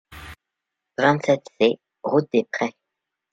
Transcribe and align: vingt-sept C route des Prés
vingt-sept 0.97 1.45
C 1.57 1.79
route 2.01 2.27
des 2.33 2.45
Prés 2.51 2.73